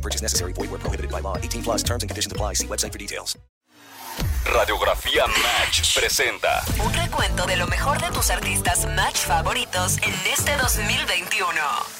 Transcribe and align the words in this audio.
No 0.00 0.02
purchase 0.02 0.22
necessary. 0.22 0.54
Void 0.54 0.70
where 0.70 0.80
prohibited 0.80 1.10
by 1.10 1.20
law. 1.20 1.36
18 1.36 1.62
plus 1.62 1.82
terms 1.82 2.02
and 2.02 2.10
conditions 2.10 2.32
apply. 2.32 2.54
See 2.54 2.66
website 2.66 2.92
for 2.92 2.98
details. 2.98 3.36
Radiografía 4.46 5.26
Match 5.26 5.94
presenta 5.94 6.62
Un 6.84 6.92
recuento 6.92 7.46
de 7.46 7.56
lo 7.56 7.66
mejor 7.66 8.00
de 8.00 8.10
tus 8.10 8.30
artistas 8.30 8.86
Match 8.96 9.18
favoritos 9.18 9.98
en 9.98 10.14
este 10.32 10.56
2021. 10.56 11.99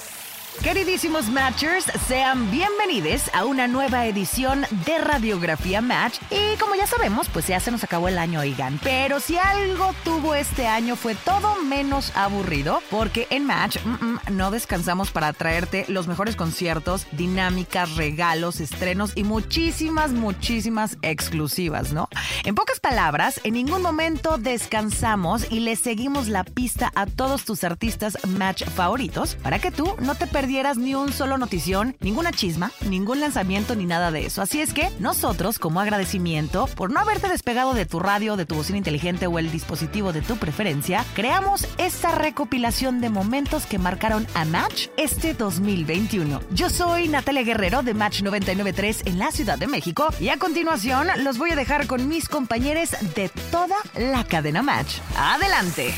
Queridísimos 0.59 1.27
Matchers, 1.29 1.85
sean 2.07 2.51
bienvenidos 2.51 3.31
a 3.33 3.45
una 3.45 3.67
nueva 3.67 4.05
edición 4.05 4.63
de 4.85 4.99
Radiografía 4.99 5.81
Match. 5.81 6.19
Y 6.29 6.55
como 6.59 6.75
ya 6.75 6.85
sabemos, 6.85 7.29
pues 7.29 7.47
ya 7.47 7.59
se 7.59 7.71
nos 7.71 7.83
acabó 7.83 8.09
el 8.09 8.19
año, 8.19 8.41
oigan. 8.41 8.79
Pero 8.83 9.19
si 9.19 9.39
algo 9.39 9.95
tuvo 10.03 10.35
este 10.35 10.67
año 10.67 10.95
fue 10.95 11.15
todo 11.15 11.55
menos 11.63 12.15
aburrido, 12.15 12.83
porque 12.91 13.25
en 13.31 13.45
Match 13.45 13.77
mm, 13.83 13.89
mm, 13.89 14.19
no 14.33 14.51
descansamos 14.51 15.09
para 15.09 15.33
traerte 15.33 15.85
los 15.87 16.07
mejores 16.07 16.35
conciertos, 16.35 17.07
dinámicas, 17.13 17.95
regalos, 17.95 18.59
estrenos 18.59 19.13
y 19.15 19.23
muchísimas, 19.23 20.11
muchísimas 20.11 20.97
exclusivas, 21.01 21.91
¿no? 21.91 22.07
En 22.43 22.53
pocas 22.53 22.79
palabras, 22.79 23.41
en 23.43 23.55
ningún 23.55 23.81
momento 23.81 24.37
descansamos 24.37 25.49
y 25.49 25.61
le 25.61 25.75
seguimos 25.75 26.27
la 26.27 26.43
pista 26.43 26.91
a 26.93 27.07
todos 27.07 27.45
tus 27.45 27.63
artistas 27.63 28.19
Match 28.27 28.63
favoritos 28.63 29.35
para 29.35 29.57
que 29.57 29.71
tú 29.71 29.95
no 29.99 30.13
te 30.13 30.27
perdieras 30.41 30.75
ni 30.79 30.95
un 30.95 31.13
solo 31.13 31.37
notición, 31.37 31.95
ninguna 31.99 32.31
chisma, 32.31 32.71
ningún 32.89 33.19
lanzamiento 33.19 33.75
ni 33.75 33.85
nada 33.85 34.09
de 34.09 34.25
eso. 34.25 34.41
Así 34.41 34.59
es 34.59 34.73
que 34.73 34.89
nosotros, 34.97 35.59
como 35.59 35.79
agradecimiento 35.79 36.65
por 36.65 36.89
no 36.89 36.99
haberte 36.99 37.27
despegado 37.27 37.75
de 37.75 37.85
tu 37.85 37.99
radio, 37.99 38.35
de 38.37 38.47
tu 38.47 38.55
bocina 38.55 38.79
inteligente 38.79 39.27
o 39.27 39.37
el 39.37 39.51
dispositivo 39.51 40.13
de 40.13 40.23
tu 40.23 40.37
preferencia, 40.37 41.05
creamos 41.13 41.67
esta 41.77 42.15
recopilación 42.15 43.01
de 43.01 43.11
momentos 43.11 43.67
que 43.67 43.77
marcaron 43.77 44.25
a 44.33 44.43
Match 44.45 44.87
este 44.97 45.35
2021. 45.35 46.41
Yo 46.49 46.71
soy 46.71 47.07
Natalia 47.07 47.43
Guerrero 47.43 47.83
de 47.83 47.93
Match 47.93 48.23
993 48.23 49.03
en 49.05 49.19
la 49.19 49.29
Ciudad 49.29 49.59
de 49.59 49.67
México 49.67 50.07
y 50.19 50.29
a 50.29 50.39
continuación 50.39 51.07
los 51.23 51.37
voy 51.37 51.51
a 51.51 51.55
dejar 51.55 51.85
con 51.85 52.07
mis 52.07 52.27
compañeros 52.27 52.89
de 53.13 53.29
toda 53.51 53.75
la 53.95 54.23
cadena 54.23 54.63
Match. 54.63 54.95
Adelante. 55.15 55.93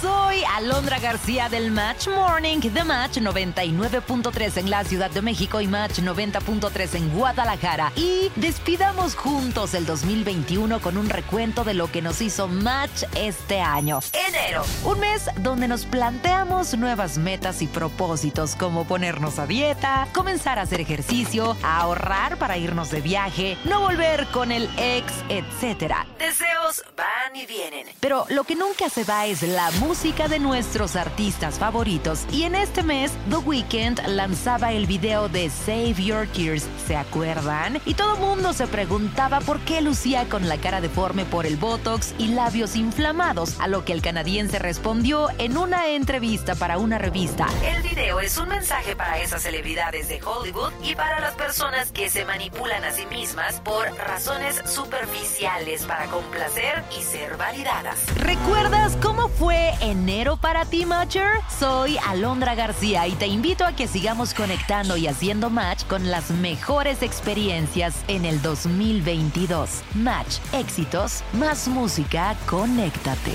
Soy 0.00 0.44
Alondra 0.54 1.00
García 1.00 1.48
del 1.48 1.72
Match 1.72 2.06
Morning 2.06 2.60
de 2.60 2.84
Match 2.84 3.18
99.3 3.18 4.58
en 4.58 4.70
la 4.70 4.84
Ciudad 4.84 5.10
de 5.10 5.22
México 5.22 5.60
y 5.60 5.66
Match 5.66 5.98
90.3 5.98 6.94
en 6.94 7.10
Guadalajara. 7.10 7.90
Y 7.96 8.30
despidamos 8.36 9.16
juntos 9.16 9.74
el 9.74 9.86
2021 9.86 10.80
con 10.80 10.98
un 10.98 11.08
recuento 11.08 11.64
de 11.64 11.74
lo 11.74 11.90
que 11.90 12.00
nos 12.00 12.20
hizo 12.20 12.46
Match 12.46 13.02
este 13.16 13.60
año. 13.60 13.98
Enero, 14.28 14.62
un 14.84 15.00
mes 15.00 15.30
donde 15.38 15.66
nos 15.66 15.84
planteamos 15.84 16.78
nuevas 16.78 17.18
metas 17.18 17.60
y 17.60 17.66
propósitos 17.66 18.54
como 18.54 18.84
ponernos 18.84 19.40
a 19.40 19.48
dieta, 19.48 20.06
comenzar 20.14 20.60
a 20.60 20.62
hacer 20.62 20.80
ejercicio, 20.80 21.56
ahorrar 21.64 22.36
para 22.38 22.56
irnos 22.56 22.92
de 22.92 23.00
viaje, 23.00 23.58
no 23.64 23.80
volver 23.80 24.28
con 24.28 24.52
el 24.52 24.70
ex, 24.76 25.12
etc. 25.28 25.94
Deseos 26.20 26.84
van 26.96 27.34
y 27.34 27.46
vienen. 27.46 27.88
Pero 27.98 28.26
lo 28.28 28.44
que 28.44 28.54
nunca 28.54 28.88
se 28.88 29.02
va 29.02 29.26
es 29.26 29.42
la 29.42 29.72
música 29.72 29.87
de 29.88 30.38
nuestros 30.38 30.96
artistas 30.96 31.58
favoritos 31.58 32.26
y 32.30 32.42
en 32.42 32.54
este 32.54 32.82
mes 32.82 33.10
The 33.30 33.38
Weeknd 33.38 34.06
lanzaba 34.06 34.70
el 34.70 34.86
video 34.86 35.30
de 35.30 35.48
Save 35.48 35.94
Your 35.94 36.26
Tears, 36.26 36.66
¿se 36.86 36.94
acuerdan? 36.94 37.80
Y 37.86 37.94
todo 37.94 38.16
mundo 38.16 38.52
se 38.52 38.66
preguntaba 38.66 39.40
por 39.40 39.60
qué 39.60 39.80
lucía 39.80 40.28
con 40.28 40.46
la 40.46 40.58
cara 40.58 40.82
deforme 40.82 41.24
por 41.24 41.46
el 41.46 41.56
botox 41.56 42.14
y 42.18 42.28
labios 42.28 42.76
inflamados, 42.76 43.58
a 43.60 43.66
lo 43.66 43.86
que 43.86 43.94
el 43.94 44.02
canadiense 44.02 44.58
respondió 44.58 45.28
en 45.38 45.56
una 45.56 45.88
entrevista 45.88 46.54
para 46.54 46.76
una 46.76 46.98
revista. 46.98 47.46
El 47.64 47.82
video 47.82 48.20
es 48.20 48.36
un 48.36 48.50
mensaje 48.50 48.94
para 48.94 49.18
esas 49.20 49.42
celebridades 49.42 50.08
de 50.08 50.20
Hollywood 50.22 50.72
y 50.84 50.94
para 50.96 51.18
las 51.20 51.32
personas 51.32 51.92
que 51.92 52.10
se 52.10 52.26
manipulan 52.26 52.84
a 52.84 52.92
sí 52.92 53.06
mismas 53.06 53.60
por 53.60 53.90
razones 53.96 54.60
superficiales 54.66 55.86
para 55.86 56.06
complacer 56.08 56.84
y 56.98 57.02
ser 57.02 57.38
validadas. 57.38 57.98
¿Recuerdas 58.16 58.94
cómo 59.00 59.28
fue 59.28 59.72
enero 59.80 60.36
para 60.36 60.64
ti, 60.64 60.86
Matcher? 60.86 61.40
Soy 61.58 61.98
Alondra 62.06 62.54
García 62.54 63.06
y 63.06 63.12
te 63.12 63.26
invito 63.26 63.64
a 63.64 63.72
que 63.72 63.86
sigamos 63.86 64.34
conectando 64.34 64.96
y 64.96 65.06
haciendo 65.06 65.50
match 65.50 65.84
con 65.84 66.10
las 66.10 66.30
mejores 66.30 67.02
experiencias 67.02 67.96
en 68.08 68.24
el 68.24 68.40
2022. 68.42 69.82
Match, 69.94 70.38
éxitos, 70.52 71.22
más 71.32 71.68
música, 71.68 72.36
conéctate. 72.46 73.34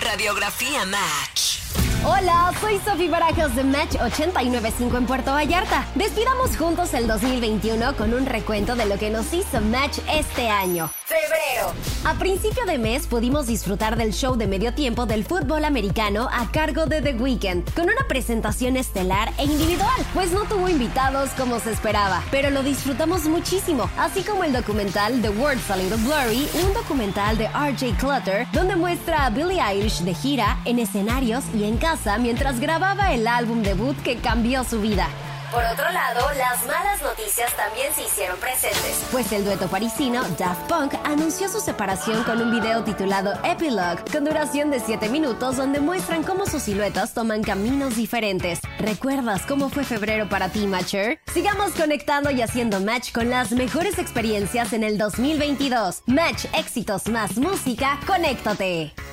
Radiografía 0.00 0.84
Match. 0.84 1.60
Hola, 2.04 2.52
soy 2.60 2.78
Sofi 2.84 3.08
Barajas 3.08 3.56
de 3.56 3.64
Match 3.64 3.96
895 4.00 4.96
en 4.96 5.06
Puerto 5.06 5.32
Vallarta. 5.32 5.86
Despidamos 5.94 6.56
juntos 6.56 6.94
el 6.94 7.08
2021 7.08 7.96
con 7.96 8.14
un 8.14 8.26
recuento 8.26 8.76
de 8.76 8.86
lo 8.86 8.98
que 8.98 9.10
nos 9.10 9.32
hizo 9.32 9.60
Match 9.60 9.98
este 10.08 10.48
año. 10.48 10.90
Febrero. 11.04 11.55
A 12.04 12.14
principio 12.14 12.64
de 12.66 12.78
mes 12.78 13.06
pudimos 13.06 13.46
disfrutar 13.46 13.96
del 13.96 14.12
show 14.12 14.36
de 14.36 14.46
medio 14.46 14.74
tiempo 14.74 15.06
del 15.06 15.24
fútbol 15.24 15.64
americano 15.64 16.28
a 16.32 16.50
cargo 16.50 16.86
de 16.86 17.02
The 17.02 17.14
Weeknd, 17.14 17.74
con 17.74 17.84
una 17.84 18.06
presentación 18.08 18.76
estelar 18.76 19.32
e 19.38 19.44
individual, 19.44 20.06
pues 20.14 20.32
no 20.32 20.44
tuvo 20.44 20.68
invitados 20.68 21.30
como 21.30 21.60
se 21.60 21.72
esperaba, 21.72 22.22
pero 22.30 22.50
lo 22.50 22.62
disfrutamos 22.62 23.24
muchísimo, 23.24 23.90
así 23.98 24.22
como 24.22 24.44
el 24.44 24.52
documental 24.52 25.20
The 25.22 25.30
World's 25.30 25.70
a 25.70 25.76
Little 25.76 25.96
Blurry, 25.98 26.48
un 26.64 26.74
documental 26.74 27.38
de 27.38 27.48
RJ 27.48 27.96
Clutter, 27.98 28.46
donde 28.52 28.76
muestra 28.76 29.26
a 29.26 29.30
Billie 29.30 29.60
Eilish 29.60 30.00
de 30.00 30.14
gira 30.14 30.58
en 30.64 30.78
escenarios 30.78 31.44
y 31.54 31.64
en 31.64 31.76
casa 31.76 32.18
mientras 32.18 32.60
grababa 32.60 33.12
el 33.12 33.26
álbum 33.26 33.62
debut 33.62 33.96
que 34.02 34.16
cambió 34.16 34.64
su 34.64 34.80
vida. 34.80 35.08
Por 35.50 35.64
otro 35.64 35.90
lado, 35.90 36.28
las 36.36 36.66
malas 36.66 37.00
noticias 37.02 37.54
también 37.56 37.92
se 37.94 38.02
hicieron 38.02 38.38
presentes, 38.38 39.06
pues 39.12 39.30
el 39.32 39.44
dueto 39.44 39.68
parisino 39.68 40.22
Daft 40.38 40.68
Punk 40.68 40.94
anunció 41.04 41.48
su 41.48 41.60
separación 41.60 42.24
con 42.24 42.40
un 42.42 42.50
video 42.50 42.82
titulado 42.82 43.32
Epilogue, 43.44 44.02
con 44.12 44.24
duración 44.24 44.70
de 44.70 44.80
7 44.80 45.08
minutos 45.08 45.56
donde 45.56 45.80
muestran 45.80 46.24
cómo 46.24 46.46
sus 46.46 46.62
siluetas 46.62 47.14
toman 47.14 47.42
caminos 47.42 47.96
diferentes. 47.96 48.60
¿Recuerdas 48.78 49.42
cómo 49.46 49.68
fue 49.68 49.84
febrero 49.84 50.28
para 50.28 50.48
ti, 50.48 50.66
Matcher? 50.66 51.20
Sigamos 51.32 51.72
conectando 51.72 52.30
y 52.30 52.42
haciendo 52.42 52.80
match 52.80 53.12
con 53.12 53.30
las 53.30 53.52
mejores 53.52 53.98
experiencias 53.98 54.72
en 54.72 54.82
el 54.82 54.98
2022. 54.98 56.02
Match, 56.06 56.46
éxitos 56.54 57.06
más 57.08 57.36
música, 57.36 57.98
conéctate. 58.06 59.05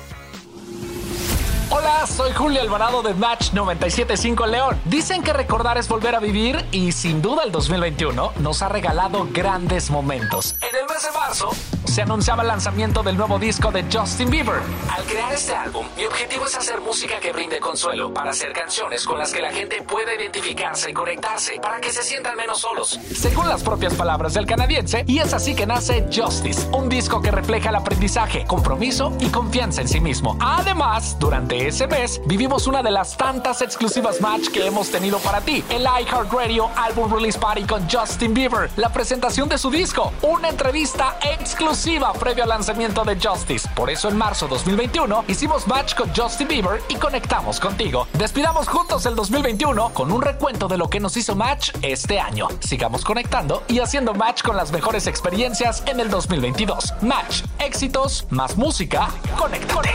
Hola, 1.76 2.06
soy 2.06 2.30
Julio 2.30 2.60
Alvarado 2.60 3.02
de 3.02 3.14
Match 3.14 3.52
975 3.52 4.46
León. 4.46 4.80
Dicen 4.84 5.24
que 5.24 5.32
recordar 5.32 5.76
es 5.76 5.88
volver 5.88 6.14
a 6.14 6.20
vivir 6.20 6.64
y 6.70 6.92
sin 6.92 7.20
duda 7.20 7.42
el 7.42 7.50
2021 7.50 8.34
nos 8.38 8.62
ha 8.62 8.68
regalado 8.68 9.26
grandes 9.32 9.90
momentos. 9.90 10.54
En 10.60 10.76
el 10.76 10.86
mes 10.86 11.02
de 11.02 11.10
marzo 11.10 11.50
se 11.94 12.02
anunciaba 12.02 12.42
el 12.42 12.48
lanzamiento 12.48 13.04
del 13.04 13.16
nuevo 13.16 13.38
disco 13.38 13.70
de 13.70 13.84
Justin 13.84 14.28
Bieber. 14.28 14.56
Al 14.90 15.04
crear 15.04 15.32
este 15.32 15.54
álbum, 15.54 15.86
mi 15.96 16.04
objetivo 16.04 16.44
es 16.44 16.56
hacer 16.56 16.80
música 16.80 17.20
que 17.20 17.32
brinde 17.32 17.60
consuelo, 17.60 18.12
para 18.12 18.30
hacer 18.32 18.52
canciones 18.52 19.06
con 19.06 19.16
las 19.16 19.32
que 19.32 19.40
la 19.40 19.52
gente 19.52 19.80
pueda 19.82 20.12
identificarse 20.12 20.90
y 20.90 20.92
conectarse, 20.92 21.60
para 21.62 21.80
que 21.80 21.92
se 21.92 22.02
sientan 22.02 22.36
menos 22.36 22.58
solos. 22.58 22.98
Según 23.14 23.48
las 23.48 23.62
propias 23.62 23.94
palabras 23.94 24.34
del 24.34 24.44
canadiense, 24.44 25.04
y 25.06 25.20
es 25.20 25.32
así 25.34 25.54
que 25.54 25.66
nace 25.66 26.04
Justice, 26.12 26.66
un 26.72 26.88
disco 26.88 27.22
que 27.22 27.30
refleja 27.30 27.68
el 27.68 27.76
aprendizaje, 27.76 28.44
compromiso 28.44 29.12
y 29.20 29.28
confianza 29.28 29.80
en 29.80 29.88
sí 29.88 30.00
mismo. 30.00 30.36
Además, 30.40 31.16
durante 31.20 31.68
ese 31.68 31.86
mes 31.86 32.20
vivimos 32.26 32.66
una 32.66 32.82
de 32.82 32.90
las 32.90 33.16
tantas 33.16 33.62
exclusivas 33.62 34.20
match 34.20 34.48
que 34.48 34.66
hemos 34.66 34.90
tenido 34.90 35.20
para 35.20 35.40
ti, 35.42 35.62
el 35.70 35.82
iHeartRadio 35.82 36.70
Album 36.74 37.14
Release 37.14 37.38
Party 37.38 37.62
con 37.62 37.88
Justin 37.88 38.34
Bieber, 38.34 38.68
la 38.78 38.92
presentación 38.92 39.48
de 39.48 39.58
su 39.58 39.70
disco, 39.70 40.12
una 40.22 40.48
entrevista 40.48 41.18
exclusiva 41.22 41.83
previo 42.18 42.44
al 42.44 42.48
lanzamiento 42.48 43.04
de 43.04 43.16
Justice. 43.20 43.68
Por 43.74 43.90
eso 43.90 44.08
en 44.08 44.16
marzo 44.16 44.48
2021 44.48 45.24
hicimos 45.28 45.66
match 45.66 45.94
con 45.94 46.14
Justin 46.14 46.48
Bieber 46.48 46.80
y 46.88 46.94
conectamos 46.94 47.60
contigo. 47.60 48.08
Despidamos 48.14 48.68
juntos 48.68 49.04
el 49.04 49.14
2021 49.14 49.90
con 49.92 50.10
un 50.10 50.22
recuento 50.22 50.66
de 50.66 50.78
lo 50.78 50.88
que 50.88 50.98
nos 50.98 51.16
hizo 51.16 51.36
match 51.36 51.72
este 51.82 52.18
año. 52.18 52.48
Sigamos 52.60 53.04
conectando 53.04 53.62
y 53.68 53.80
haciendo 53.80 54.14
match 54.14 54.42
con 54.42 54.56
las 54.56 54.72
mejores 54.72 55.06
experiencias 55.06 55.82
en 55.86 56.00
el 56.00 56.08
2022. 56.08 56.94
Match, 57.02 57.42
éxitos, 57.58 58.26
más 58.30 58.56
música, 58.56 59.08
conectate. 59.36 59.90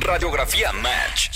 Radiografía 0.00 0.72
Match. 0.72 1.35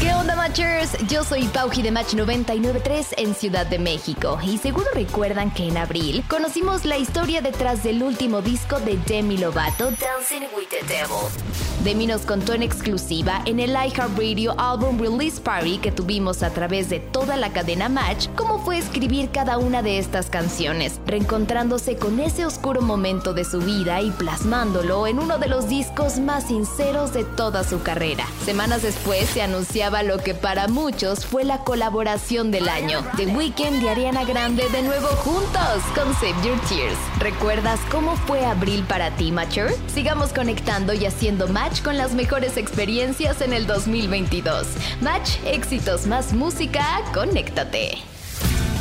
¿Qué 0.00 0.14
onda, 0.14 0.34
Matchers? 0.34 0.96
Yo 1.08 1.24
soy 1.24 1.44
Pauji 1.48 1.82
de 1.82 1.90
Match 1.90 2.14
993 2.14 3.16
en 3.18 3.34
Ciudad 3.34 3.66
de 3.66 3.78
México 3.78 4.38
y 4.42 4.56
seguro 4.56 4.86
recuerdan 4.94 5.52
que 5.52 5.68
en 5.68 5.76
abril 5.76 6.24
conocimos 6.26 6.86
la 6.86 6.96
historia 6.96 7.42
detrás 7.42 7.82
del 7.82 8.02
último 8.02 8.40
disco 8.40 8.80
de 8.80 8.96
Demi 8.96 9.36
Lovato, 9.36 9.90
Dancing 9.90 10.46
with 10.56 10.68
the 10.70 10.82
Devil. 10.86 11.28
Demi 11.84 12.06
nos 12.06 12.22
contó 12.22 12.54
en 12.54 12.62
exclusiva 12.62 13.42
en 13.44 13.58
el 13.58 13.70
iHeartRadio 13.70 14.54
Album 14.58 14.98
Release 14.98 15.40
Party 15.40 15.78
que 15.78 15.92
tuvimos 15.92 16.42
a 16.42 16.50
través 16.50 16.88
de 16.88 17.00
toda 17.00 17.36
la 17.36 17.52
cadena 17.52 17.88
Match 17.88 18.28
cómo 18.36 18.58
fue 18.58 18.78
escribir 18.78 19.30
cada 19.30 19.58
una 19.58 19.82
de 19.82 19.98
estas 19.98 20.30
canciones, 20.30 21.00
reencontrándose 21.06 21.96
con 21.96 22.20
ese 22.20 22.46
oscuro 22.46 22.80
momento 22.80 23.34
de 23.34 23.44
su 23.44 23.60
vida 23.60 24.00
y 24.00 24.10
plasmándolo 24.10 25.06
en 25.06 25.18
uno 25.18 25.38
de 25.38 25.48
los 25.48 25.68
discos 25.68 26.18
más 26.18 26.48
sinceros 26.48 27.12
de 27.12 27.24
toda 27.24 27.64
su 27.64 27.82
carrera. 27.82 28.26
Semanas 28.44 28.82
después 28.82 29.28
se 29.30 29.42
anunciaba 29.42 29.89
lo 29.90 30.18
que 30.18 30.34
para 30.34 30.68
muchos 30.68 31.26
fue 31.26 31.44
la 31.44 31.58
colaboración 31.64 32.50
del 32.52 32.68
año, 32.68 33.04
The 33.16 33.26
Weeknd 33.26 33.82
y 33.82 33.88
Ariana 33.88 34.24
Grande 34.24 34.66
de 34.70 34.82
nuevo 34.82 35.08
juntos 35.08 35.82
con 35.94 36.14
Save 36.14 36.46
Your 36.46 36.58
Tears. 36.68 36.96
¿Recuerdas 37.18 37.80
cómo 37.90 38.16
fue 38.16 38.46
abril 38.46 38.84
para 38.88 39.10
ti, 39.16 39.32
Mature? 39.32 39.74
Sigamos 39.92 40.32
conectando 40.32 40.94
y 40.94 41.06
haciendo 41.06 41.48
match 41.48 41.82
con 41.82 41.98
las 41.98 42.14
mejores 42.14 42.56
experiencias 42.56 43.40
en 43.40 43.52
el 43.52 43.66
2022. 43.66 44.68
Match, 45.00 45.32
éxitos 45.44 46.06
más 46.06 46.32
música, 46.32 47.02
conéctate. 47.12 47.98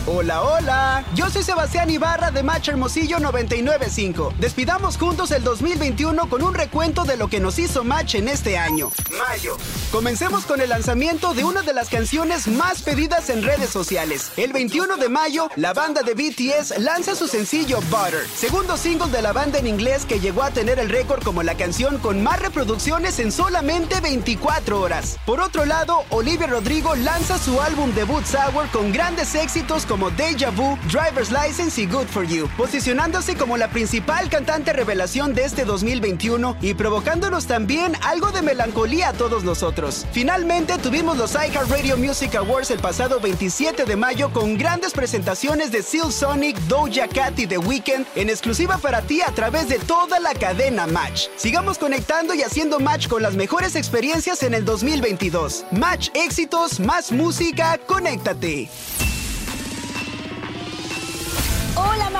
Hola, 0.07 0.41
hola. 0.41 1.05
Yo 1.13 1.29
soy 1.29 1.43
Sebastián 1.43 1.89
Ibarra 1.89 2.31
de 2.31 2.41
Match 2.41 2.69
Hermosillo 2.69 3.19
995. 3.19 4.33
Despidamos 4.39 4.97
juntos 4.97 5.29
el 5.31 5.43
2021 5.43 6.29
con 6.29 6.41
un 6.41 6.53
recuento 6.53 7.03
de 7.03 7.17
lo 7.17 7.27
que 7.27 7.39
nos 7.39 7.59
hizo 7.59 7.83
Match 7.83 8.15
en 8.15 8.27
este 8.27 8.57
año. 8.57 8.91
Mayo. 9.17 9.57
Comencemos 9.91 10.45
con 10.45 10.61
el 10.61 10.69
lanzamiento 10.69 11.33
de 11.33 11.43
una 11.43 11.63
de 11.63 11.73
las 11.73 11.89
canciones 11.89 12.47
más 12.47 12.81
pedidas 12.81 13.29
en 13.29 13.43
redes 13.43 13.69
sociales. 13.69 14.31
El 14.37 14.53
21 14.53 14.97
de 14.97 15.09
mayo, 15.09 15.49
la 15.55 15.73
banda 15.73 16.01
de 16.01 16.13
BTS 16.13 16.79
lanza 16.79 17.13
su 17.15 17.27
sencillo 17.27 17.79
Butter, 17.89 18.25
segundo 18.35 18.77
single 18.77 19.11
de 19.11 19.21
la 19.21 19.33
banda 19.33 19.59
en 19.59 19.67
inglés 19.67 20.05
que 20.05 20.19
llegó 20.19 20.43
a 20.43 20.51
tener 20.51 20.79
el 20.79 20.89
récord 20.89 21.23
como 21.23 21.43
la 21.43 21.55
canción 21.55 21.97
con 21.97 22.23
más 22.23 22.39
reproducciones 22.39 23.19
en 23.19 23.31
solamente 23.31 23.99
24 23.99 24.79
horas. 24.79 25.17
Por 25.25 25.39
otro 25.39 25.65
lado, 25.65 26.05
Olivia 26.09 26.47
Rodrigo 26.47 26.95
lanza 26.95 27.37
su 27.37 27.61
álbum 27.61 27.91
debut 27.93 28.25
Sour 28.25 28.69
con 28.69 28.91
grandes 28.91 29.35
éxitos 29.35 29.85
como 29.89 30.11
Deja 30.11 30.51
Vu, 30.51 30.77
Driver's 30.91 31.31
License 31.31 31.81
y 31.81 31.87
Good 31.87 32.05
For 32.05 32.25
You, 32.25 32.47
posicionándose 32.55 33.35
como 33.35 33.57
la 33.57 33.69
principal 33.69 34.29
cantante 34.29 34.71
revelación 34.71 35.33
de 35.33 35.45
este 35.45 35.65
2021 35.65 36.57
y 36.61 36.75
provocándonos 36.75 37.47
también 37.47 37.93
algo 38.03 38.31
de 38.31 38.43
melancolía 38.43 39.09
a 39.09 39.13
todos 39.13 39.43
nosotros. 39.43 40.05
Finalmente 40.11 40.77
tuvimos 40.77 41.17
los 41.17 41.33
iHeartRadio 41.33 41.97
Music 41.97 42.35
Awards 42.35 42.69
el 42.69 42.79
pasado 42.79 43.19
27 43.19 43.85
de 43.85 43.95
mayo 43.95 44.31
con 44.31 44.57
grandes 44.57 44.93
presentaciones 44.93 45.71
de 45.71 45.81
Seal 45.81 46.13
Sonic, 46.13 46.57
Doja 46.67 47.07
Cat 47.07 47.39
y 47.39 47.47
The 47.47 47.57
Weeknd 47.57 48.05
en 48.15 48.29
exclusiva 48.29 48.77
para 48.77 49.01
ti 49.01 49.21
a 49.21 49.31
través 49.31 49.67
de 49.69 49.79
toda 49.79 50.19
la 50.19 50.35
cadena 50.35 50.85
Match. 50.85 51.29
Sigamos 51.35 51.79
conectando 51.79 52.35
y 52.35 52.43
haciendo 52.43 52.79
match 52.79 53.07
con 53.07 53.23
las 53.23 53.33
mejores 53.33 53.75
experiencias 53.75 54.43
en 54.43 54.53
el 54.53 54.65
2022. 54.65 55.65
Match 55.71 56.09
éxitos, 56.13 56.79
más 56.79 57.11
música, 57.11 57.79
conéctate. 57.87 58.69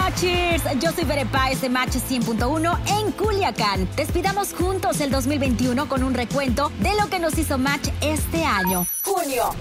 Matchers, 0.10 0.64
yo 0.80 0.92
soy 0.92 1.04
Bere 1.04 1.28
Páez 1.28 1.62
de 1.62 1.70
Match 1.70 1.98
100.1 1.98 2.80
en 3.00 3.12
Culiacán. 3.12 3.88
Despidamos 3.96 4.54
juntos 4.54 5.02
el 5.02 5.12
2021 5.12 5.88
con 5.88 6.02
un 6.04 6.16
recuento 6.16 6.72
de 6.80 6.96
lo 6.96 7.12
que 7.12 7.20
nos 7.20 7.38
hizo 7.38 7.60
Match 7.60 7.90
este 8.02 8.44
año. 8.44 8.88
Junio. 9.04 9.52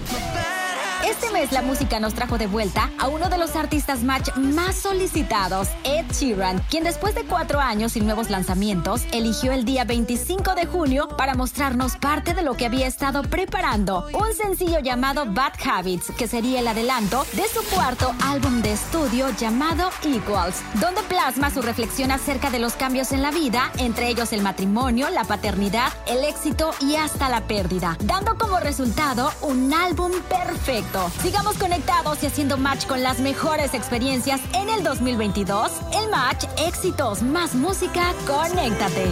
Este 1.05 1.31
mes 1.31 1.53
la 1.53 1.61
música 1.61 1.97
nos 2.01 2.13
trajo 2.13 2.37
de 2.37 2.47
vuelta 2.47 2.91
a 2.99 3.07
uno 3.07 3.29
de 3.29 3.37
los 3.37 3.55
artistas 3.55 4.03
match 4.03 4.35
más 4.35 4.75
solicitados, 4.75 5.69
Ed 5.85 6.05
Sheeran, 6.11 6.59
quien 6.69 6.83
después 6.83 7.15
de 7.15 7.23
cuatro 7.23 7.59
años 7.59 7.95
y 7.95 8.01
nuevos 8.01 8.29
lanzamientos, 8.29 9.03
eligió 9.13 9.53
el 9.53 9.63
día 9.63 9.85
25 9.85 10.55
de 10.55 10.65
junio 10.65 11.07
para 11.07 11.35
mostrarnos 11.35 11.95
parte 11.95 12.33
de 12.33 12.41
lo 12.41 12.55
que 12.55 12.65
había 12.65 12.85
estado 12.85 13.21
preparando, 13.23 14.07
un 14.13 14.33
sencillo 14.33 14.79
llamado 14.79 15.25
Bad 15.25 15.53
Habits, 15.63 16.11
que 16.17 16.27
sería 16.27 16.59
el 16.59 16.67
adelanto 16.67 17.25
de 17.31 17.47
su 17.47 17.63
cuarto 17.73 18.13
álbum 18.21 18.61
de 18.61 18.73
estudio 18.73 19.29
llamado 19.37 19.91
Equals, 20.03 20.61
donde 20.81 21.01
plasma 21.03 21.49
su 21.49 21.61
reflexión 21.61 22.11
acerca 22.11 22.49
de 22.49 22.59
los 22.59 22.73
cambios 22.73 23.13
en 23.13 23.21
la 23.21 23.31
vida, 23.31 23.71
entre 23.77 24.09
ellos 24.09 24.33
el 24.33 24.41
matrimonio, 24.41 25.09
la 25.09 25.23
paternidad, 25.23 25.93
el 26.07 26.25
éxito 26.25 26.71
y 26.81 26.95
hasta 26.95 27.29
la 27.29 27.47
pérdida, 27.47 27.97
dando 28.03 28.37
como 28.37 28.59
resultado 28.59 29.31
un 29.41 29.73
álbum 29.73 30.11
perfecto 30.27 30.88
Sigamos 31.21 31.57
conectados 31.57 32.23
y 32.23 32.25
haciendo 32.25 32.57
match 32.57 32.87
con 32.87 33.03
las 33.03 33.19
mejores 33.19 33.73
experiencias 33.75 34.41
en 34.53 34.69
el 34.69 34.83
2022. 34.83 35.71
El 35.93 36.09
match, 36.09 36.45
éxitos, 36.57 37.21
más 37.21 37.53
música, 37.53 38.13
conéctate. 38.25 39.05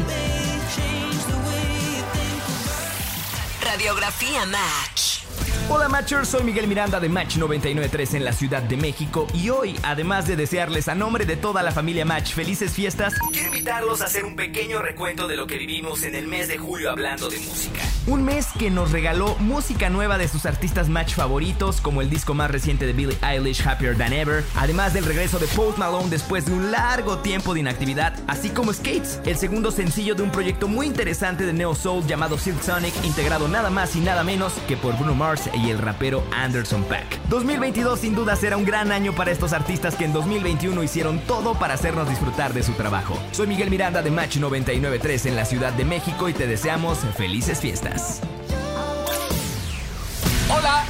Radiografía 3.63 4.45
Match. 4.45 5.23
Hola 5.69 5.87
Matchers, 5.89 6.29
soy 6.29 6.43
Miguel 6.43 6.67
Miranda 6.67 6.99
de 6.99 7.09
Match 7.09 7.37
993 7.37 8.13
en 8.15 8.25
la 8.25 8.31
Ciudad 8.31 8.63
de 8.63 8.77
México 8.77 9.27
y 9.33 9.49
hoy, 9.49 9.77
además 9.83 10.25
de 10.25 10.35
desearles 10.35 10.87
a 10.87 10.95
nombre 10.95 11.25
de 11.25 11.35
toda 11.35 11.61
la 11.61 11.71
familia 11.71 12.05
Match 12.05 12.33
felices 12.33 12.71
fiestas, 12.71 13.13
quiero 13.31 13.49
invitarlos 13.49 14.01
a 14.01 14.05
hacer 14.05 14.25
un 14.25 14.35
pequeño 14.35 14.81
recuento 14.81 15.27
de 15.27 15.35
lo 15.35 15.45
que 15.45 15.57
vivimos 15.57 16.03
en 16.03 16.15
el 16.15 16.27
mes 16.27 16.47
de 16.47 16.57
julio 16.57 16.89
hablando 16.89 17.29
de 17.29 17.37
música. 17.39 17.81
Un 18.07 18.23
mes 18.23 18.47
que 18.57 18.71
nos 18.71 18.93
regaló 18.93 19.35
música 19.39 19.89
nueva 19.89 20.17
de 20.17 20.29
sus 20.29 20.45
artistas 20.45 20.87
Match 20.87 21.13
favoritos, 21.13 21.81
como 21.81 22.01
el 22.01 22.09
disco 22.09 22.33
más 22.33 22.49
reciente 22.49 22.85
de 22.85 22.93
Billie 22.93 23.17
Eilish, 23.21 23.67
Happier 23.67 23.97
Than 23.97 24.13
Ever, 24.13 24.45
además 24.55 24.93
del 24.93 25.03
regreso 25.03 25.39
de 25.39 25.47
Post 25.47 25.77
Malone 25.77 26.09
después 26.09 26.45
de 26.45 26.53
un 26.53 26.71
largo 26.71 27.17
tiempo 27.17 27.53
de 27.53 27.59
inactividad, 27.59 28.17
así 28.27 28.47
como 28.49 28.71
Skates, 28.71 29.19
el 29.25 29.35
segundo 29.35 29.71
sencillo 29.71 30.15
de 30.15 30.23
un 30.23 30.31
proyecto 30.31 30.69
muy 30.69 30.85
interesante 30.85 31.45
de 31.45 31.51
Neo 31.51 31.75
Soul 31.75 32.07
llamado 32.07 32.37
Silk 32.37 32.61
Sonic, 32.61 32.93
integrado 33.03 33.49
nada 33.49 33.69
más 33.69 33.93
y 33.97 33.99
nada 33.99 34.23
menos 34.23 34.53
que 34.69 34.77
por 34.77 34.95
Bruno 34.95 35.13
Mars 35.13 35.49
y 35.53 35.69
el 35.69 35.77
rapero 35.77 36.23
Anderson 36.31 36.85
Pack. 36.85 37.19
2022 37.27 37.99
sin 37.99 38.15
duda 38.15 38.37
será 38.37 38.55
un 38.55 38.63
gran 38.63 38.93
año 38.93 39.13
para 39.15 39.31
estos 39.31 39.51
artistas 39.51 39.95
que 39.95 40.05
en 40.05 40.13
2021 40.13 40.81
hicieron 40.81 41.19
todo 41.27 41.55
para 41.55 41.73
hacernos 41.73 42.07
disfrutar 42.07 42.53
de 42.53 42.63
su 42.63 42.71
trabajo. 42.71 43.19
Soy 43.33 43.47
Miguel 43.47 43.69
Miranda 43.69 44.01
de 44.01 44.11
Match 44.11 44.37
993 44.37 45.25
en 45.25 45.35
la 45.35 45.43
Ciudad 45.43 45.73
de 45.73 45.83
México 45.83 46.29
y 46.29 46.33
te 46.33 46.47
deseamos 46.47 46.99
felices 47.17 47.59
fiestas. 47.59 47.96
Hola, 47.97 48.36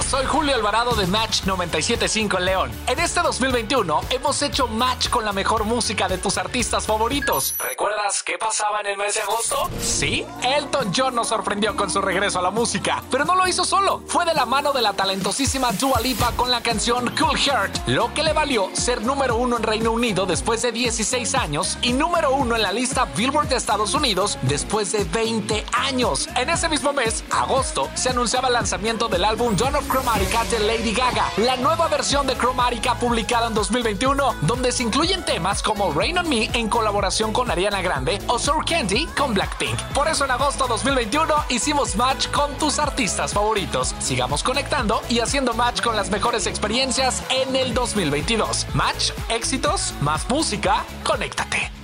soy 0.07 0.25
Julio 0.25 0.56
Alvarado 0.56 0.95
de 0.95 1.06
Match 1.06 1.44
975 1.45 2.38
en 2.38 2.45
León. 2.45 2.71
En 2.88 2.98
este 3.00 3.19
2021 3.21 4.01
hemos 4.09 4.42
hecho 4.42 4.68
match 4.68 5.09
con 5.09 5.25
la 5.25 5.33
mejor 5.33 5.65
música 5.65 6.07
de 6.07 6.18
tus 6.18 6.38
artistas 6.38 6.86
favoritos. 6.86 7.56
¿Recuerdas 7.59 8.23
qué 8.23 8.37
pasaba 8.37 8.80
en 8.80 8.87
el 8.87 8.97
mes 8.97 9.16
de 9.16 9.21
agosto? 9.21 9.69
Sí, 9.81 10.26
Elton 10.44 10.94
John 10.95 11.14
nos 11.14 11.28
sorprendió 11.28 11.76
con 11.76 11.90
su 11.90 11.99
regreso 11.99 12.40
a 12.40 12.42
la 12.42 12.52
música, 12.52 13.04
pero 13.11 13.26
no 13.26 13.35
lo 13.35 13.47
hizo 13.49 13.66
solo. 13.66 14.02
Fue 14.07 14.23
de 14.23 14.33
la 14.33 14.45
mano 14.45 14.71
de 14.71 14.81
la 14.81 14.94
talentosísima 14.94 15.73
Dua 15.73 15.99
Lipa 15.99 16.31
con 16.37 16.52
la 16.52 16.61
canción 16.61 17.14
Cool 17.18 17.37
Heart, 17.37 17.87
lo 17.87 18.14
que 18.14 18.23
le 18.23 18.31
valió 18.31 18.69
ser 18.73 19.02
número 19.02 19.35
uno 19.35 19.57
en 19.57 19.64
Reino 19.64 19.92
Unido 19.92 20.26
después 20.26 20.61
de 20.61 20.71
16 20.71 21.35
años 21.35 21.78
y 21.81 21.92
número 21.92 22.31
uno 22.31 22.56
en 22.56 22.61
la 22.61 22.71
lista 22.71 23.06
Billboard 23.18 23.49
de 23.49 23.57
Estados 23.57 23.94
Unidos 23.94 24.37
después 24.44 24.94
de 24.94 25.04
20 25.04 25.66
años. 25.73 26.30
En 26.37 26.49
ese 26.49 26.69
mismo 26.69 26.94
mes, 26.94 27.26
agosto, 27.30 27.90
se 27.94 28.09
anunciaba 28.09 28.47
el 28.47 28.54
lanzamiento 28.54 29.09
del 29.09 29.26
álbum 29.26 29.54
Dawn 29.57 29.76
of 29.76 29.96
De 29.97 30.59
Lady 30.59 30.94
Gaga, 30.94 31.31
la 31.37 31.56
nueva 31.57 31.87
versión 31.87 32.27
de 32.27 32.37
Chromatica 32.37 32.94
publicada 32.99 33.47
en 33.47 33.56
2021, 33.56 34.35
donde 34.44 34.71
se 34.71 34.83
incluyen 34.83 35.25
temas 35.25 35.63
como 35.63 35.92
Rain 35.92 36.19
on 36.19 36.30
Me 36.30 36.51
en 36.54 36.69
colaboración 36.69 37.33
con 37.33 37.49
Ariana 37.49 37.81
Grande 37.81 38.19
o 38.27 38.37
Sour 38.37 38.63
Candy 38.63 39.07
con 39.18 39.33
Blackpink. 39.33 39.75
Por 39.95 40.07
eso 40.07 40.23
en 40.23 40.31
agosto 40.31 40.68
2021 40.68 41.33
hicimos 41.49 41.95
match 41.95 42.27
con 42.30 42.54
tus 42.59 42.77
artistas 42.77 43.33
favoritos. 43.33 43.95
Sigamos 43.97 44.44
conectando 44.44 45.01
y 45.09 45.19
haciendo 45.19 45.56
match 45.56 45.81
con 45.81 45.95
las 45.95 46.11
mejores 46.11 46.45
experiencias 46.45 47.23
en 47.31 47.56
el 47.56 47.73
2022. 47.73 48.68
Match, 48.75 49.11
éxitos, 49.30 49.95
más 50.01 50.30
música, 50.30 50.85
conéctate. 51.04 51.77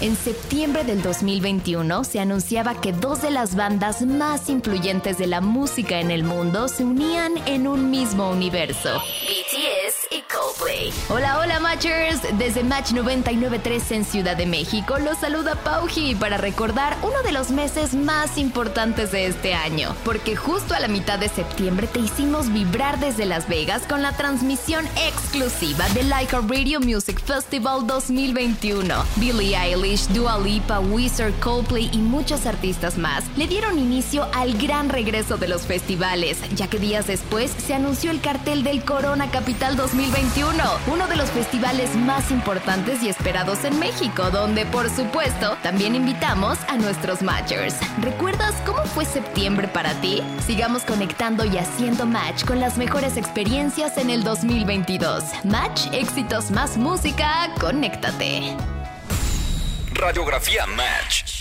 En 0.00 0.14
septiembre 0.14 0.84
del 0.84 1.02
2021 1.02 2.04
se 2.04 2.20
anunciaba 2.20 2.80
que 2.80 2.92
dos 2.92 3.20
de 3.20 3.32
las 3.32 3.56
bandas 3.56 4.02
más 4.02 4.48
influyentes 4.48 5.18
de 5.18 5.26
la 5.26 5.40
música 5.40 5.98
en 5.98 6.12
el 6.12 6.22
mundo 6.22 6.68
se 6.68 6.84
unían 6.84 7.32
en 7.46 7.66
un 7.66 7.90
mismo 7.90 8.30
universo. 8.30 8.90
BTS 8.94 9.87
Hola, 11.10 11.38
hola 11.38 11.60
Matchers. 11.60 12.20
Desde 12.38 12.64
Match 12.64 12.92
99.3 12.92 13.92
en 13.92 14.04
Ciudad 14.04 14.36
de 14.36 14.46
México 14.46 14.98
los 14.98 15.18
saluda 15.18 15.54
Pauji 15.56 16.14
para 16.14 16.38
recordar 16.38 16.96
uno 17.02 17.22
de 17.22 17.32
los 17.32 17.50
meses 17.50 17.94
más 17.94 18.38
importantes 18.38 19.12
de 19.12 19.26
este 19.26 19.52
año. 19.52 19.94
Porque 20.04 20.36
justo 20.36 20.74
a 20.74 20.80
la 20.80 20.88
mitad 20.88 21.18
de 21.18 21.28
septiembre 21.28 21.86
te 21.86 22.00
hicimos 22.00 22.52
vibrar 22.52 22.98
desde 22.98 23.26
Las 23.26 23.48
Vegas 23.48 23.82
con 23.86 24.02
la 24.02 24.16
transmisión 24.16 24.86
exclusiva 25.06 25.88
de 25.90 26.04
Laika 26.04 26.40
Radio 26.40 26.80
Music 26.80 27.20
Festival 27.20 27.86
2021. 27.86 28.94
Billie 29.16 29.56
Eilish, 29.56 30.08
Dua 30.08 30.38
Lipa, 30.38 30.80
Wizard, 30.80 31.32
Coldplay 31.40 31.90
y 31.92 31.98
muchos 31.98 32.46
artistas 32.46 32.96
más 32.96 33.24
le 33.36 33.46
dieron 33.46 33.78
inicio 33.78 34.28
al 34.32 34.56
gran 34.56 34.88
regreso 34.88 35.36
de 35.36 35.48
los 35.48 35.62
festivales, 35.62 36.38
ya 36.54 36.68
que 36.68 36.78
días 36.78 37.06
después 37.06 37.50
se 37.50 37.74
anunció 37.74 38.10
el 38.10 38.20
cartel 38.20 38.62
del 38.62 38.84
Corona 38.84 39.30
Capital 39.30 39.76
2021, 39.76 40.37
uno 40.44 41.08
de 41.08 41.16
los 41.16 41.30
festivales 41.30 41.94
más 41.96 42.30
importantes 42.30 43.02
y 43.02 43.08
esperados 43.08 43.64
en 43.64 43.78
México, 43.78 44.30
donde 44.30 44.66
por 44.66 44.88
supuesto 44.88 45.56
también 45.62 45.94
invitamos 45.94 46.58
a 46.68 46.76
nuestros 46.76 47.22
matchers. 47.22 47.74
¿Recuerdas 48.00 48.54
cómo 48.64 48.84
fue 48.84 49.04
septiembre 49.04 49.66
para 49.68 49.94
ti? 50.00 50.22
Sigamos 50.46 50.84
conectando 50.84 51.44
y 51.44 51.58
haciendo 51.58 52.06
match 52.06 52.44
con 52.44 52.60
las 52.60 52.78
mejores 52.78 53.16
experiencias 53.16 53.98
en 53.98 54.10
el 54.10 54.22
2022. 54.22 55.24
Match, 55.44 55.86
éxitos 55.92 56.50
más 56.50 56.76
música, 56.76 57.52
conéctate. 57.60 58.56
Radiografía 59.92 60.66
Match. 60.66 61.37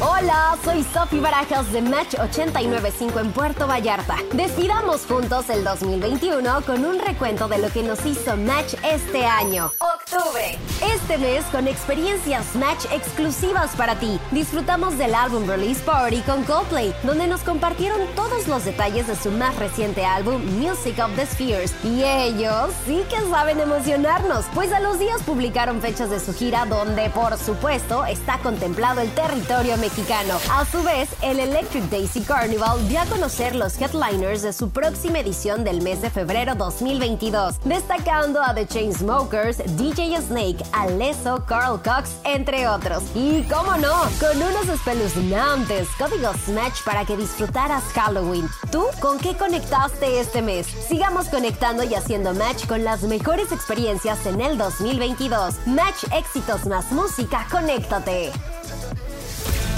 Hola, 0.00 0.56
soy 0.62 0.84
Sofi 0.84 1.18
Barajas 1.18 1.72
de 1.72 1.82
Match 1.82 2.14
895 2.14 3.18
en 3.18 3.32
Puerto 3.32 3.66
Vallarta. 3.66 4.16
Decidamos 4.32 5.04
juntos 5.06 5.50
el 5.50 5.64
2021 5.64 6.62
con 6.62 6.84
un 6.84 7.00
recuento 7.00 7.48
de 7.48 7.58
lo 7.58 7.68
que 7.70 7.82
nos 7.82 8.06
hizo 8.06 8.36
Match 8.36 8.74
este 8.84 9.26
año. 9.26 9.72
Octubre. 9.80 10.56
Este 10.94 11.18
mes 11.18 11.44
con 11.46 11.66
experiencias 11.66 12.54
Match 12.54 12.84
exclusivas 12.92 13.74
para 13.74 13.98
ti. 13.98 14.20
Disfrutamos 14.30 14.96
del 14.98 15.16
álbum 15.16 15.48
Release 15.48 15.82
Party 15.82 16.20
con 16.20 16.44
Coldplay, 16.44 16.94
donde 17.02 17.26
nos 17.26 17.40
compartieron 17.40 18.00
todos 18.14 18.46
los 18.46 18.64
detalles 18.64 19.08
de 19.08 19.16
su 19.16 19.32
más 19.32 19.56
reciente 19.56 20.04
álbum 20.04 20.40
Music 20.60 20.98
of 21.02 21.10
the 21.16 21.26
Spheres. 21.26 21.74
Y 21.82 22.04
ellos 22.04 22.70
sí 22.86 23.02
que 23.10 23.20
saben 23.28 23.58
emocionarnos, 23.58 24.44
pues 24.54 24.72
a 24.72 24.78
los 24.78 25.00
días 25.00 25.22
publicaron 25.24 25.80
fechas 25.80 26.10
de 26.10 26.20
su 26.20 26.32
gira 26.32 26.66
donde 26.66 27.10
por 27.10 27.36
supuesto 27.36 28.04
está 28.04 28.38
contemplado 28.38 29.00
el 29.00 29.10
territorio 29.10 29.76
mexicano. 29.78 30.38
A 30.50 30.64
su 30.64 30.82
vez, 30.82 31.08
el 31.22 31.40
Electric 31.40 31.84
Daisy 31.84 32.20
Carnival 32.20 32.86
dio 32.88 33.00
a 33.00 33.06
conocer 33.06 33.54
los 33.54 33.80
headliners 33.80 34.42
de 34.42 34.52
su 34.52 34.70
próxima 34.70 35.20
edición 35.20 35.64
del 35.64 35.82
mes 35.82 36.02
de 36.02 36.10
febrero 36.10 36.54
2022, 36.54 37.56
destacando 37.64 38.42
a 38.42 38.54
The 38.54 38.66
Chainsmokers, 38.66 39.58
DJ 39.76 40.20
Snake, 40.20 40.58
Alesso, 40.72 41.44
Carl 41.46 41.80
Cox, 41.82 42.10
entre 42.24 42.68
otros. 42.68 43.02
Y 43.14 43.42
cómo 43.44 43.76
no, 43.76 44.02
con 44.20 44.36
unos 44.36 44.68
espeluznantes 44.68 45.88
códigos 45.98 46.48
Match 46.48 46.82
para 46.84 47.04
que 47.04 47.16
disfrutaras 47.16 47.82
Halloween. 47.94 48.48
¿Tú 48.70 48.84
con 49.00 49.18
qué 49.18 49.36
conectaste 49.36 50.20
este 50.20 50.42
mes? 50.42 50.66
Sigamos 50.66 51.28
conectando 51.28 51.82
y 51.84 51.94
haciendo 51.94 52.34
match 52.34 52.66
con 52.66 52.84
las 52.84 53.02
mejores 53.02 53.52
experiencias 53.52 54.24
en 54.26 54.40
el 54.40 54.58
2022. 54.58 55.66
Match 55.66 56.04
éxitos 56.12 56.66
más 56.66 56.90
música, 56.92 57.46
conéctate. 57.50 58.32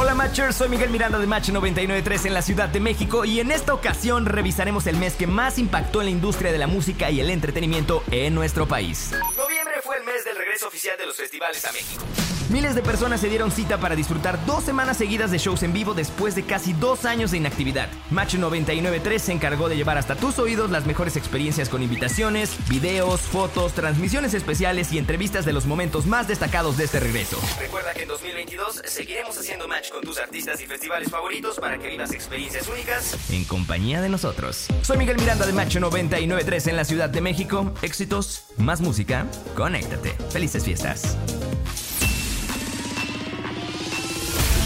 Hola 0.00 0.14
Matchers, 0.14 0.56
soy 0.56 0.70
Miguel 0.70 0.88
Miranda 0.88 1.18
de 1.18 1.26
Match 1.26 1.50
993 1.50 2.24
en 2.24 2.32
la 2.32 2.40
Ciudad 2.40 2.70
de 2.70 2.80
México 2.80 3.26
y 3.26 3.38
en 3.38 3.50
esta 3.50 3.74
ocasión 3.74 4.24
revisaremos 4.24 4.86
el 4.86 4.96
mes 4.96 5.12
que 5.12 5.26
más 5.26 5.58
impactó 5.58 6.00
en 6.00 6.06
la 6.06 6.10
industria 6.10 6.50
de 6.50 6.56
la 6.56 6.66
música 6.66 7.10
y 7.10 7.20
el 7.20 7.28
entretenimiento 7.28 8.02
en 8.10 8.34
nuestro 8.34 8.66
país. 8.66 9.10
Noviembre 9.36 9.74
fue 9.82 9.98
el 9.98 10.04
mes 10.04 10.24
del 10.24 10.36
regreso 10.36 10.68
oficial 10.68 10.96
de 10.96 11.04
los 11.04 11.16
festivales 11.16 11.66
a 11.66 11.72
México. 11.72 12.02
Miles 12.50 12.74
de 12.74 12.82
personas 12.82 13.20
se 13.20 13.28
dieron 13.28 13.52
cita 13.52 13.78
para 13.78 13.94
disfrutar 13.94 14.44
dos 14.44 14.64
semanas 14.64 14.96
seguidas 14.96 15.30
de 15.30 15.38
shows 15.38 15.62
en 15.62 15.72
vivo 15.72 15.94
después 15.94 16.34
de 16.34 16.42
casi 16.42 16.72
dos 16.72 17.04
años 17.04 17.30
de 17.30 17.36
inactividad. 17.36 17.88
Match 18.10 18.34
993 18.34 19.22
se 19.22 19.32
encargó 19.32 19.68
de 19.68 19.76
llevar 19.76 19.96
hasta 19.96 20.16
tus 20.16 20.36
oídos 20.40 20.68
las 20.68 20.84
mejores 20.84 21.16
experiencias 21.16 21.68
con 21.68 21.80
invitaciones, 21.80 22.56
videos, 22.68 23.20
fotos, 23.20 23.72
transmisiones 23.72 24.34
especiales 24.34 24.92
y 24.92 24.98
entrevistas 24.98 25.44
de 25.44 25.52
los 25.52 25.66
momentos 25.66 26.06
más 26.06 26.26
destacados 26.26 26.76
de 26.76 26.84
este 26.86 26.98
regreso. 26.98 27.38
Recuerda 27.60 27.94
que 27.94 28.02
en 28.02 28.08
2022 28.08 28.82
seguiremos 28.84 29.38
haciendo 29.38 29.68
match 29.68 29.92
con 29.92 30.02
tus 30.02 30.18
artistas 30.18 30.60
y 30.60 30.66
festivales 30.66 31.08
favoritos 31.08 31.60
para 31.60 31.78
que 31.78 31.86
vivas 31.86 32.10
experiencias 32.10 32.66
únicas 32.66 33.30
en 33.30 33.44
compañía 33.44 34.00
de 34.00 34.08
nosotros. 34.08 34.66
Soy 34.82 34.98
Miguel 34.98 35.18
Miranda 35.20 35.46
de 35.46 35.52
Match 35.52 35.76
993 35.76 36.66
en 36.66 36.76
la 36.76 36.84
Ciudad 36.84 37.10
de 37.10 37.20
México. 37.20 37.72
Éxitos, 37.80 38.46
más 38.56 38.80
música, 38.80 39.24
conéctate. 39.54 40.16
Felices 40.32 40.64
fiestas. 40.64 41.16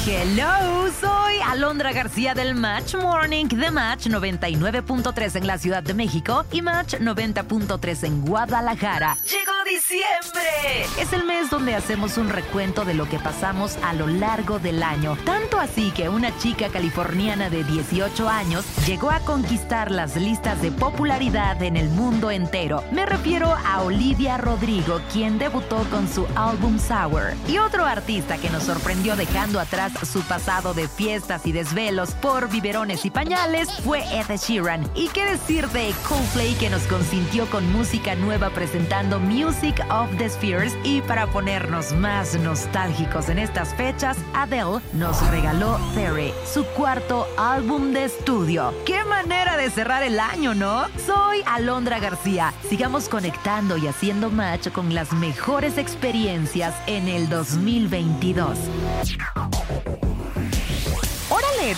Hello, 0.06 0.90
soy 1.00 1.36
Alondra 1.46 1.90
García 1.94 2.34
del 2.34 2.54
Match 2.54 2.94
Morning 2.94 3.46
de 3.46 3.70
Match 3.70 4.08
99.3 4.08 5.36
en 5.36 5.46
la 5.46 5.56
Ciudad 5.56 5.82
de 5.82 5.94
México 5.94 6.44
y 6.52 6.60
Match 6.60 6.96
90.3 6.96 8.04
en 8.04 8.20
Guadalajara. 8.20 9.16
¡Llegó 9.74 9.86
diciembre! 9.88 10.86
Es 11.00 11.12
el 11.12 11.24
mes 11.24 11.50
donde 11.50 11.74
hacemos 11.74 12.16
un 12.16 12.28
recuento 12.28 12.84
de 12.84 12.94
lo 12.94 13.08
que 13.08 13.18
pasamos 13.18 13.76
a 13.82 13.92
lo 13.92 14.06
largo 14.06 14.58
del 14.58 14.82
año. 14.82 15.16
Tanto 15.24 15.58
así 15.58 15.90
que 15.90 16.08
una 16.08 16.36
chica 16.38 16.68
californiana 16.68 17.50
de 17.50 17.64
18 17.64 18.28
años 18.28 18.64
llegó 18.86 19.10
a 19.10 19.20
conquistar 19.20 19.90
las 19.90 20.16
listas 20.16 20.62
de 20.62 20.70
popularidad 20.70 21.60
en 21.62 21.76
el 21.76 21.88
mundo 21.88 22.30
entero. 22.30 22.84
Me 22.92 23.04
refiero 23.06 23.54
a 23.66 23.82
Olivia 23.82 24.36
Rodrigo, 24.36 25.00
quien 25.12 25.38
debutó 25.38 25.78
con 25.90 26.08
su 26.08 26.26
álbum 26.36 26.78
Sour. 26.78 27.34
Y 27.48 27.58
otro 27.58 27.84
artista 27.84 28.38
que 28.38 28.50
nos 28.50 28.64
sorprendió 28.64 29.16
dejando 29.16 29.58
atrás 29.58 29.92
su 30.06 30.20
pasado 30.22 30.74
de 30.74 30.88
fiestas 30.88 31.46
y 31.46 31.52
desvelos 31.52 32.12
por 32.12 32.48
biberones 32.48 33.04
y 33.04 33.10
pañales 33.10 33.68
fue 33.82 34.00
Ed 34.12 34.36
Sheeran. 34.36 34.88
Y 34.94 35.08
qué 35.08 35.24
decir 35.24 35.68
de 35.68 35.92
Coldplay 36.08 36.54
que 36.54 36.70
nos 36.70 36.82
consintió 36.82 37.46
con 37.50 37.70
música 37.72 38.14
nueva 38.14 38.50
presentando 38.50 39.18
Music 39.18 39.63
of 39.90 40.14
the 40.18 40.28
Spheres 40.28 40.76
y 40.84 41.00
para 41.00 41.26
ponernos 41.26 41.92
más 41.92 42.38
nostálgicos 42.38 43.30
en 43.30 43.38
estas 43.38 43.74
fechas, 43.74 44.18
Adele 44.34 44.80
nos 44.92 45.26
regaló 45.30 45.78
Fairy, 45.94 46.34
su 46.44 46.64
cuarto 46.66 47.26
álbum 47.38 47.92
de 47.92 48.04
estudio. 48.04 48.74
¡Qué 48.84 49.02
manera 49.04 49.56
de 49.56 49.70
cerrar 49.70 50.02
el 50.02 50.20
año, 50.20 50.54
¿no? 50.54 50.84
Soy 51.06 51.42
Alondra 51.46 51.98
García. 51.98 52.52
Sigamos 52.68 53.08
conectando 53.08 53.78
y 53.78 53.86
haciendo 53.86 54.30
match 54.30 54.68
con 54.68 54.94
las 54.94 55.12
mejores 55.14 55.78
experiencias 55.78 56.74
en 56.86 57.08
el 57.08 57.30
2022. 57.30 58.58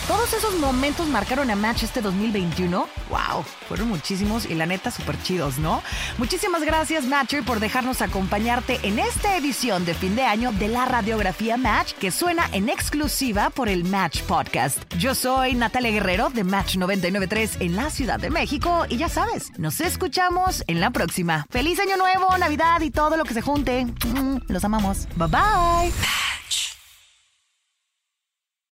Todos 0.08 0.32
esos 0.32 0.58
momentos 0.58 1.06
marcaron 1.06 1.48
a 1.48 1.54
Match 1.54 1.84
este 1.84 2.00
2021. 2.00 2.88
Wow, 3.08 3.44
fueron 3.68 3.88
muchísimos 3.88 4.44
y 4.44 4.54
la 4.54 4.66
neta 4.66 4.90
súper 4.90 5.22
chidos, 5.22 5.58
¿no? 5.58 5.80
Muchísimas 6.18 6.62
gracias 6.62 7.04
Matcher 7.04 7.44
por 7.44 7.60
dejarnos 7.60 8.02
acompañarte 8.02 8.80
en 8.82 8.98
esta 8.98 9.36
edición 9.36 9.84
de 9.84 9.94
fin 9.94 10.16
de 10.16 10.24
año 10.24 10.50
de 10.50 10.66
la 10.66 10.86
radiografía 10.86 11.56
Match 11.56 11.92
que 11.92 12.10
suena 12.10 12.48
en 12.50 12.68
exclusiva 12.68 13.50
por 13.50 13.68
el 13.68 13.84
Match 13.84 14.22
Podcast. 14.22 14.78
Yo 14.98 15.14
soy 15.14 15.54
Natalia 15.54 15.92
Guerrero 15.92 16.30
de 16.30 16.42
Match 16.42 16.76
993 16.76 17.58
en 17.60 17.76
la 17.76 17.90
Ciudad 17.90 18.18
de 18.18 18.30
México 18.30 18.86
y 18.88 18.96
ya 18.96 19.08
sabes, 19.08 19.56
nos 19.56 19.80
escuchamos 19.80 20.64
en 20.66 20.80
la 20.80 20.90
próxima. 20.90 21.46
Feliz 21.48 21.78
año 21.78 21.96
nuevo, 21.96 22.36
Navidad 22.38 22.80
y 22.80 22.90
todo 22.90 23.16
lo 23.16 23.22
que 23.22 23.34
se 23.34 23.40
junte. 23.42 23.84
Mm, 23.84 24.38
Los 24.48 24.64
amamos. 24.64 25.06
Bye 25.16 25.28
bye. 25.28 26.25